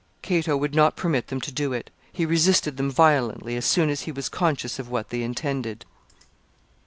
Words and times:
Cato 0.23 0.57
would 0.57 0.73
not 0.73 0.95
permit 0.95 1.27
them 1.27 1.39
to 1.41 1.51
do 1.51 1.73
it. 1.73 1.91
He 2.11 2.25
resisted 2.25 2.75
them 2.77 2.89
violently 2.89 3.55
as 3.55 3.65
soon 3.65 3.91
as 3.91 4.01
he 4.01 4.11
was 4.11 4.29
conscious 4.29 4.79
of 4.79 4.89
what 4.89 5.09
they 5.09 5.21
intended. 5.21 5.85